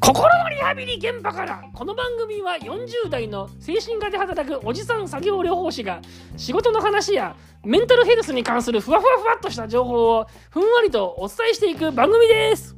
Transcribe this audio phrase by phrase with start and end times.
[0.00, 6.02] 心のリハビリ現場からこの番組は40代の精神科で働くおじさん作業療法士が
[6.36, 12.76] 仕事の話やメンタルヘルスに関するふわふわふわっとした情報をふんわりとお伝えしていく番組です。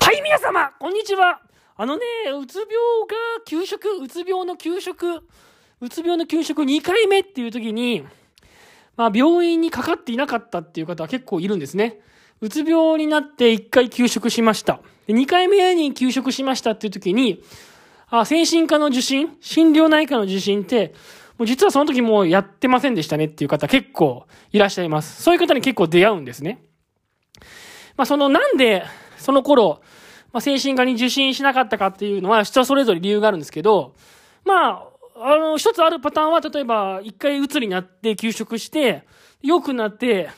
[0.00, 1.40] はい皆様こんにちは。
[1.76, 2.04] あのね
[2.36, 5.22] うつ病が給食うつ病の給食
[5.80, 8.04] うつ病の給食2回目っていう時に
[8.96, 12.00] まあ病院にかかっていなかったっていう方は結構いるんですね。
[12.44, 14.80] うつ病になって1回休職しました。
[15.06, 17.42] で2回目に休職しましたっていう時に、
[18.10, 20.92] あ、精神科の受診、心療内科の受診って、
[21.38, 25.22] もう実はその時もうやってませんでしたねっていう方結構いらっしゃいます。
[25.22, 26.62] そういう方に結構出会うんですね。
[27.96, 28.84] まあそのなんで
[29.16, 29.80] その頃、
[30.34, 33.94] まあ、精神科に受診しなかったかっていうのは人それぞれ理由があるんですけど、
[34.44, 34.82] ま
[35.16, 39.06] あ、あの、一つあるパターンは、例えば、一回うつになって休職して、
[39.42, 40.28] 良くなって、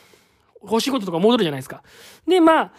[0.75, 1.83] お仕事とか戻るじゃないですか。
[2.27, 2.73] で、まあ、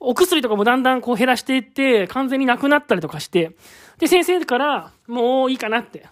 [0.00, 3.56] お薬とかもだんだんこう減らしていって、完全になくなったりとかして、
[3.98, 6.06] で、先生から、もういいかなって、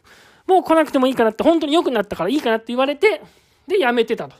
[0.46, 3.22] もう来なくてもいいかなって、本当に良くなったからいいかなって言われて、
[3.66, 4.36] で、やめてたと。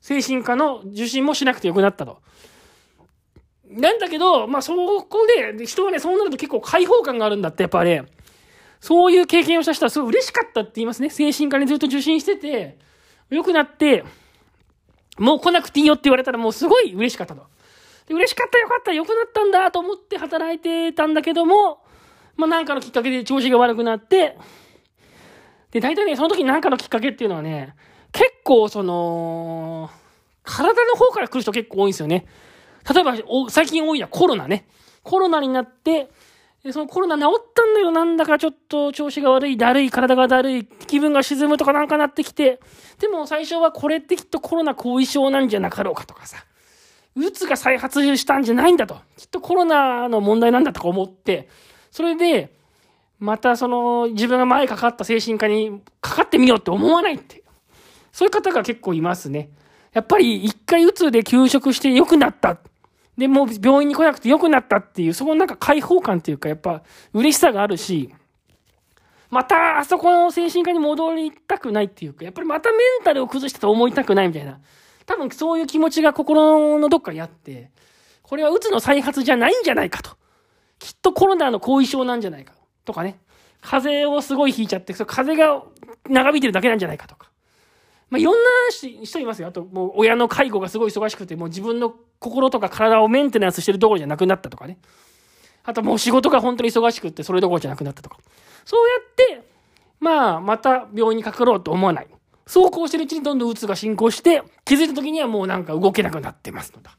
[0.00, 2.18] 精神科の受診もしなくて良くなったと。
[3.68, 8.04] なんだけど、まあ、そこで、人はね、そうなると結構解放感があるんだって、やっぱね、
[8.80, 11.08] そういう経験をした人はすごい嬉しかったって言いますね。
[11.08, 12.76] 精神科にずっと受診してて、
[13.30, 14.04] 良くなって、
[15.18, 17.46] もう来なくていいよって言われたらもうすごい嬉しかったと。
[18.06, 21.80] で嬉しかったよかった良くなったんだと思って働いてたんだけども、
[22.36, 24.36] まあなんかのきっかけで調子が悪くなって、
[25.70, 27.74] で、大体ね、その時なんかのきっかけっていうのはね、
[28.12, 29.90] 結構その、
[30.42, 32.26] 体の方から来る人結構多いんですよね。
[32.92, 33.14] 例えば、
[33.48, 34.66] 最近多いのはコロナね。
[35.02, 36.10] コロナになって、
[36.70, 37.90] そのコロナ治ったんだよ。
[37.90, 42.60] なんだかちょっと調子が悪い、だるい、体がだるい、気分が沈むとかなんかなってきて、
[43.00, 46.44] でも最初はこれってきっとコロナ後遺症なんじゃなかろうかとかさ、
[47.16, 48.94] うつが再発したんじゃないんだと。
[49.16, 51.48] きっとコロナの問題なんだとか思って、
[51.90, 52.54] それで、
[53.18, 57.42] またその自分が前かかった精神科にかかってみようって思わないって。
[58.12, 59.50] そういう方が結構いますね。
[59.92, 62.58] やっぱり一回うつで休職して良くなった。
[63.16, 68.14] で、もう病院に来なくて良くなったっていう、そこのなんか解放感っていうか、やっぱ嬉しさがあるし、
[69.30, 74.60] またあそこの精神科に戻りたくないっていうか、やっぱりまたメンタルを崩したと思いたくないみたいな。
[75.06, 77.70] 多分そういう気持ちが心のどっかにあって、
[78.22, 80.16] これはうつの再発じゃないんじゃないかと。
[80.78, 82.54] きっとコロナの後遺症なんじゃないか。
[82.84, 83.20] とかね。
[83.60, 85.64] 風邪をすごい引いちゃって、そ風邪が
[86.08, 87.31] 長引いてるだけなんじゃないかとか。
[88.12, 89.48] まあ、いろんな人いますよ。
[89.48, 94.76] あと、もう親の介護がすごい忙しくて、もう自分の心とか体をメンテナンスしてるどころじゃなくなったとかね。
[95.64, 98.18] あともう仕事が本当に忙しくってそれどころじゃなくなったとか。
[98.66, 98.96] そうや
[99.38, 99.48] って、
[99.98, 102.08] まあ、また病院にかかろうと思わない。
[102.46, 106.98] そうこうしてるうちにどんどんうつが進行して、気づいた時にはもうなんか動けなくなってますのだ。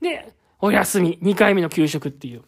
[0.00, 2.42] で、お休み、2回目の休職っていう。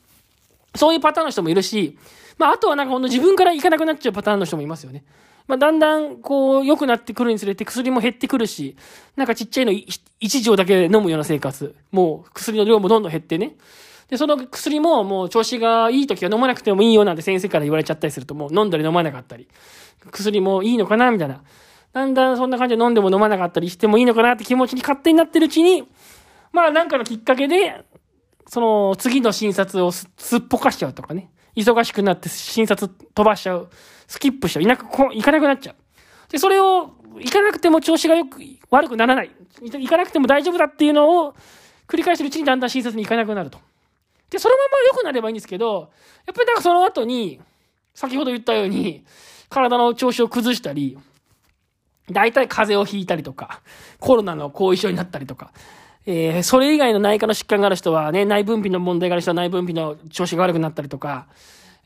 [0.74, 1.96] そういうパターンの人もいるし、
[2.38, 5.04] まあ、あとはなんかほんと自分から行かなくなっちゃうパターンの人もいますよね。
[5.46, 8.76] まあ、だんだん、こう、良くなってくるにつれて薬も減ってくるし、
[9.16, 11.74] なんかちっちゃいの1錠だけ飲むような生活。
[11.90, 13.56] もう薬の量もどんどん減ってね。
[14.08, 19.48] で、その薬ももう調子がいい時は飲まなくてもいいよなんて先生から言われちゃったりするともう飲んだり飲まなかったり。
[20.10, 21.42] 薬もいいのかなみたいな。
[21.92, 25.88] だんだんそんな感じで飲んでも飲まなかったりしてもいいのかなって気持ちに勝手になってるうちに、
[26.52, 27.84] まあなんかのきっかけで、
[28.46, 31.30] その次の診察をすっぽかしちゃうとかね。
[31.56, 33.68] 忙しくなって診察飛ばしちゃう。
[34.06, 34.62] スキップしちゃう。
[34.62, 35.76] いなく、行かなくなっちゃう。
[36.30, 39.30] で、それを、行かなくても調子がよく、悪くならない。
[39.62, 41.34] 行かなくても大丈夫だっていうのを
[41.86, 43.58] 繰り返してるうちにだんだん診察に行かなくなると。
[44.30, 45.92] で、そのまま良くなればいいんですけど、
[46.26, 47.40] やっぱりなんかその後に、
[47.94, 49.04] 先ほど言ったように、
[49.48, 50.98] 体の調子を崩したり、
[52.10, 53.60] 大体風邪をひいたりとか、
[54.00, 55.52] コロナの後遺症になったりとか、
[56.06, 61.26] えー、それ以外の内科の疾患がある人はね、内分泌の問題がある人は内分泌の調子が悪くなったりとか、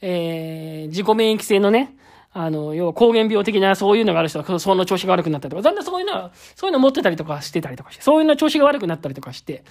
[0.01, 1.97] えー、自己免疫性のね、
[2.33, 9.65] あの、要は膠原病的なそういうのがある人は、その調子が悪くなったりとか、だんだんそういうのは、そういうの持ってたりとかしてたりとかして、そういうの調子が悪くなったりとかして、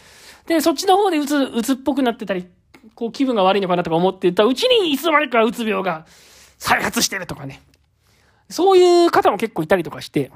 [0.47, 2.47] で、そっちの方でうつ、うつっぽくなってたり、
[2.95, 6.05] こう気分が悪いのかなとか思ってたうちに、いつの間にかうつ病が
[6.57, 7.61] 再発してるとかね。
[8.49, 10.31] そういう方も結構いたりとかして、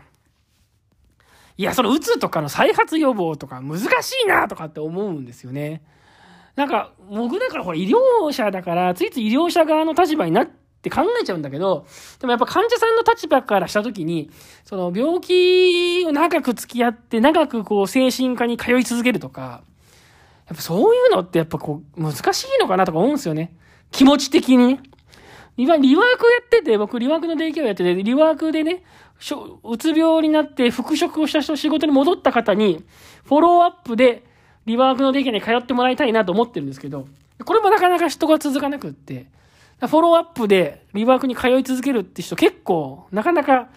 [1.62, 5.84] いや、そのうつとかの再発予防とか難しいなとかって思うんですよね。
[6.56, 10.50] なんか、僕だからほら医療者だから、ついつい医療者側の立場になっ
[10.82, 11.86] て考えちゃうんだけど、
[12.20, 14.32] でもやっぱ患者さんの立場からした時に、
[14.64, 19.62] その病気を長く付き合って、長くこう精神科に通い続けるとか、
[20.48, 23.56] やっぱそういうのってやっぱこう難しいのかなとか思うんですよね。
[23.92, 24.80] 気持ち的に
[25.58, 25.66] ね。
[25.66, 26.02] リワークや
[26.46, 28.84] ってて、僕リワークの提供やってて、リワークでね、
[29.64, 32.84] うつ病になって復職をした人、仕事に戻った方に、
[33.26, 34.24] フォローアップで、
[34.66, 37.08] リワークのデイケアに通ってもらいたいなと思ってるんですけど、
[37.44, 39.26] これもなかなか人が続かなくって、
[39.80, 43.70] フォローアップでリワークに通い続けるって人結構なかなか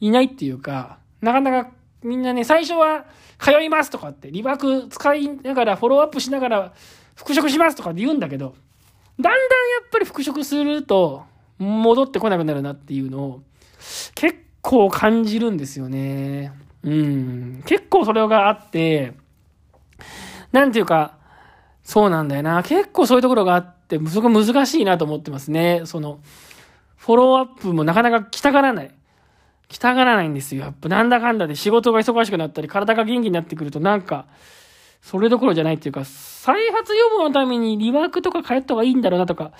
[0.00, 1.70] いないっていうか、なかなか
[2.02, 3.06] みんなね、最初は
[3.38, 6.72] 通いますとかって、リワーク使いながらフォローアップしながら
[7.14, 8.54] 復職しますとかって言うんだけど、
[9.18, 9.38] だんだんや
[9.86, 11.24] っぱり復職すると
[11.58, 13.42] 戻ってこなくなるなっていうのを
[14.14, 16.52] 結構感じるんですよね。
[16.82, 17.62] うん。
[17.66, 19.14] 結構それがあって、
[20.52, 21.16] なんていうか、
[21.82, 22.62] そうなんだよな。
[22.62, 25.82] 結構そういうところがあって、そこ難しいなと思ってますね。
[25.84, 26.20] その、
[26.96, 28.90] フォローアップもなかなか来たがらない。
[29.68, 30.62] 来たがらないんですよ。
[30.62, 34.26] やっぱなんだかんだで仕事が忙しくなったり、体が元気になってくるとなんか、
[35.06, 39.52] それどころじゃないっていうか、再発予防のためにリワークとか通った方がいいんだろうなとか、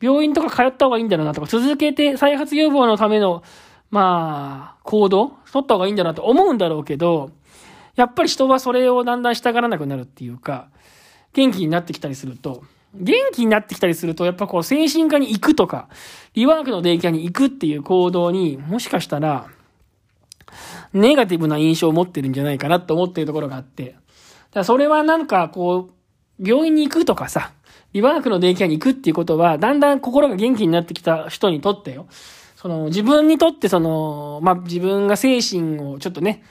[0.00, 3.42] 病院とか通った方がいいんだろうなとか、続けて再発予防のための、
[3.90, 7.32] まあ、行動取った方がいいんだなと思うんだろうけど、
[7.96, 10.70] やっぱり人はそれをだんだん従わなくなるっていうか、
[11.34, 12.62] 元気になってきたりすると、
[12.94, 15.88] 元気になってきたりすると、やっぱこう精神科に行くとか、
[16.32, 19.48] リワークのデイキャに行くっていう行動に、もしかしたら、
[20.94, 23.96] ネガティブな印象を持ってるんじゃないかなって思ってるところがあって、
[24.58, 27.52] だそれはなんかこう、病院に行くとかさ、
[27.92, 32.06] リバークのデイケアに行くっていうことは、だんだん心が元気になってきた人にとってよ。
[32.56, 36.42] その、自分にとってその、まあ、自分が精神をちょっとね、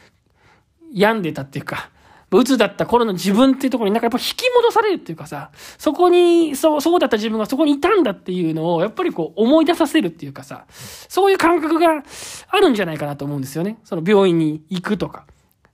[0.93, 1.91] 病んでたっていうか、
[2.31, 12.03] 鬱だった頃の自分っていうところになんかやっぱ引き戻されるっていうかさ、そこに、そう、そうだった自分がそこにいたんだっていうのを、やっぱりこう思い出させるっていうかさ、そういう感覚が
[12.49, 13.77] あるんじゃないかなと思うんですよね。
[13.85, 15.25] その病院に行くとか。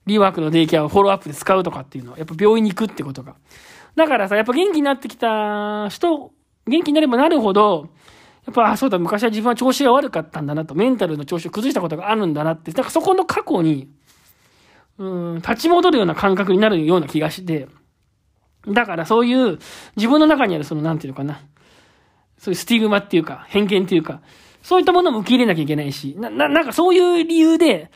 [0.06, 3.36] リワークのデイケアをフォローアップで使うとかっていうのは、やっぱ病院に行くってことが。
[3.96, 6.32] だからさ、やっぱ元気になってきた人、
[6.66, 7.88] 元気になればなるほど、
[8.46, 13.88] やっぱ、あ、そうだ、昔は自分は調子が悪かったんだなと、メンタルの調子を崩したことがあるんだなって、だかそこの過去に、
[14.98, 17.68] うん、立ち戻るような感覚になるような気がして、
[18.68, 19.58] だからそういう
[19.96, 21.40] 自分の中にあるその、なんていうのかな、
[22.38, 24.20] そういうスティグマっていうか、偏見っていうか、
[24.62, 27.90] そういったものも受け入れなきゃいけないし、な、な、なんかそういう理由で、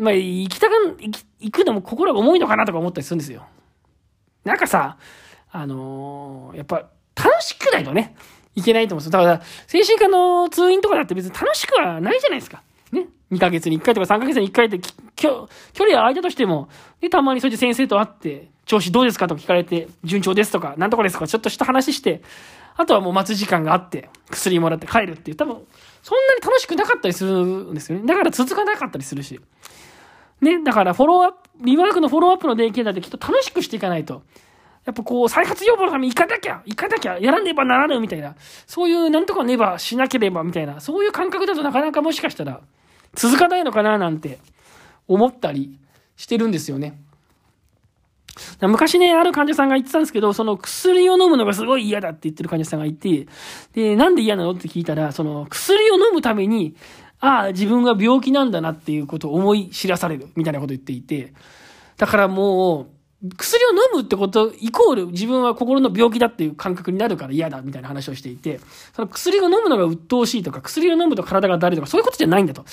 [0.00, 3.46] まあ、行きたく、行き、行くのも心が重いのかなとか思ったりするんですよ。
[4.44, 4.96] なんかさ、
[5.52, 8.16] あのー、やっぱ、楽しくないとね、
[8.54, 9.22] いけないと思うんですよ。
[9.22, 12.62] だから、精神科の通院とかだって別に楽しくはないじゃないですか。
[12.92, 13.08] ね。
[13.30, 14.80] 2ヶ月に1回とか3ヶ月に1回って
[15.16, 15.48] 距
[15.78, 16.70] 離は空いたとしても、
[17.02, 22.22] で、たまにそういう先生と会って、調子どうですかとか聞かれて、順調ですとか、なんとかですとか、ちょっとした話して、
[22.76, 25.54] あとはもう待つ時間があって、薬もらって帰るっていう、多分、
[26.02, 28.06] そんなに楽しくなかったりするんですよね。
[28.06, 29.38] だから続かなかったりするし。
[30.40, 34.22] ね、だからフォローアップ、リワークのフォローアップの電気だってきっと楽しくしていかないと。
[34.86, 38.34] やっぱこう、再発予防のために行かなきゃ、行かなきゃ、やらねばならぬみたいな、
[38.66, 42.60] そういうなんとかねばしなければみたいな、そういう感覚だとなかなかもしかしたら
[43.14, 44.38] 続かないのかななんて
[45.06, 45.78] 思ったり
[46.16, 46.98] してるんですよね。
[48.62, 53.26] 昔ね、ある患者さんが言ってたんですけど、その薬を飲むのがすごい嫌だって言ってる患者さんがいて、
[53.74, 56.74] で、なんで嫌なのって聞いたら、その薬を飲むために、
[57.20, 61.32] ああ、自分が病気なんだなっていうことを思い知らされる、みたいなことを言っていて、
[61.96, 62.86] だからもう、
[63.36, 68.60] 薬を飲むってことイコール自分は心の病気だっていう感覚になるから嫌だみたいな話をしていて、
[68.94, 72.64] その薬を飲むのが鬱陶しいとか、薬を飲むと体がだるとか、そういうことじゃないんだと。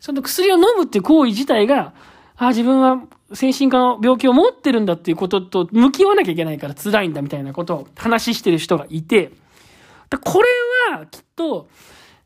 [0.00, 1.92] その薬を飲むって行為自体が、
[2.36, 9.32] ああ、自分は精神科の病気を持ってるんだっていうことと向き合わなきゃいけないから辛いんだみたいなことを話してる人がいて、
[10.22, 10.48] これ
[10.96, 11.68] はきっと、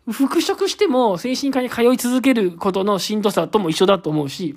[0.09, 4.57] 復職しても精神科に通い続けることのしんどさとも一緒だと思うし、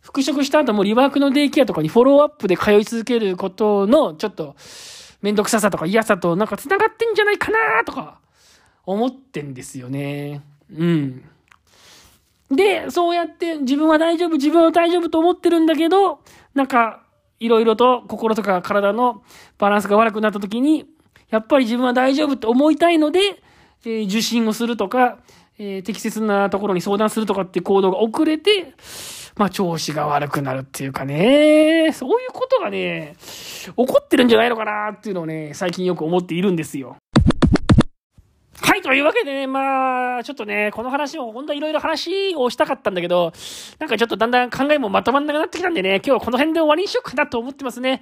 [0.00, 4.54] 復職した後もリワークのデイケアとかにフォローアップで通い続けることのちょっと
[5.20, 8.20] めんどくささとか嫌さとなんか繋がってんじゃないかなとか
[8.84, 10.42] 思ってんですよね。
[10.72, 11.24] うん。
[12.50, 16.20] で、そうやって自分は大丈夫、自分は大丈夫と思ってるんだけど、
[16.54, 17.02] なんか、
[17.38, 19.22] いろいろと心とか体の
[19.58, 20.86] バランスが悪くなった時に、
[21.28, 23.42] やっぱり自分は大丈夫って思いたいので、
[23.84, 25.18] え、受診をするとか、
[25.58, 28.74] え、適切なところに相談するとかって行動が遅れて、
[29.36, 36.96] まあ、調子が悪くなるっていうかね、そういうことがね、起こってるんじゃないのかなっていうのをね、最近よく思っているんですよ。
[38.62, 43.32] はい、というわけでね、まあ、ちょっとね、この話も本当はいろいろ話をしたかったんだけど、
[43.78, 48.00] なんかちょっとだんだん考えもまとまんなくなってきたんでね、今日はこの辺で終わりにしようかなと思ってますね。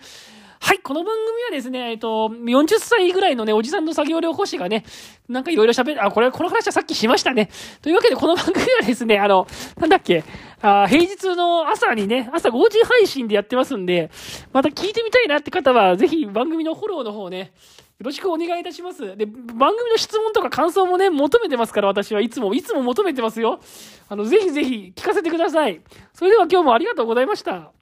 [0.60, 4.84] はい、この番組はですね、えっと、40歳ぐらいのね、おじさんの作業療法士がね、
[5.28, 7.50] なんかいろいろ喋る、あ、これ、この話はさっきしましたね。
[7.82, 9.46] というわけで、この番組はですね、あの、
[9.78, 10.24] なんだっけ、
[10.62, 14.10] あ平日の朝にね、朝5時配信でやってますんで、
[14.52, 17.52] また聞いてみたいなって方は、ぜひ番組のフォローの方ね、
[17.98, 19.16] よろしくお願いいたします。
[19.16, 23.60] で、番組の質問とか感想もね、求めてますから、私はいつも、いつも求めてますよ。
[24.08, 25.80] あの、ぜひぜひ聞かせてください。
[26.12, 27.73] それでは今日もありがとうございました。